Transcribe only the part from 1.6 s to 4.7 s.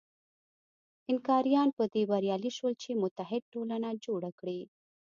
په دې بریالي شول چې متحد ټولنه جوړه کړي.